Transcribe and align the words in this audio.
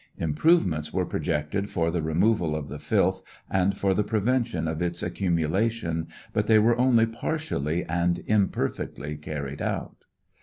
Improvements 0.17 0.91
were 0.91 1.05
projected 1.05 1.69
for 1.69 1.91
the 1.91 2.01
removal 2.01 2.55
of 2.55 2.69
the 2.69 2.79
filth 2.79 3.21
and 3.51 3.77
for 3.77 3.93
the 3.93 4.03
prevention 4.03 4.67
of 4.67 4.81
its 4.81 5.03
accumulation, 5.03 6.07
but 6.33 6.47
they 6.47 6.57
were 6.57 6.75
only 6.79 7.05
partially 7.05 7.83
and 7.83 8.23
imperfectly 8.25 9.15
carried 9.15 9.61
out. 9.61 10.05